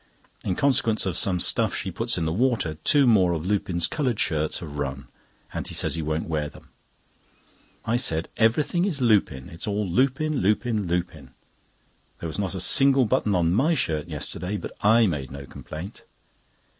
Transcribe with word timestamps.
In 0.43 0.55
consequence 0.55 1.05
of 1.05 1.15
some 1.15 1.39
stuff 1.39 1.75
she 1.75 1.91
puts 1.91 2.17
in 2.17 2.25
the 2.25 2.33
water, 2.33 2.73
two 2.83 3.05
more 3.05 3.33
of 3.33 3.45
Lupin's 3.45 3.85
coloured 3.85 4.19
shirts 4.19 4.57
have 4.57 4.79
run 4.79 5.07
and 5.53 5.67
he 5.67 5.75
says 5.75 5.93
he 5.93 6.01
won't 6.01 6.27
wear 6.27 6.49
them." 6.49 6.69
I 7.85 7.97
said: 7.97 8.27
"Everything 8.37 8.85
is 8.85 8.99
Lupin. 8.99 9.47
It's 9.49 9.67
all 9.67 9.87
Lupin, 9.87 10.37
Lupin, 10.37 10.87
Lupin. 10.87 11.35
There 12.19 12.25
was 12.25 12.39
not 12.39 12.55
a 12.55 12.59
single 12.59 13.05
button 13.05 13.35
on 13.35 13.53
my 13.53 13.75
shirt 13.75 14.07
yesterday, 14.07 14.57
but 14.57 14.71
I 14.83 15.05
made 15.05 15.29
no 15.29 15.45
complaint." 15.45 16.01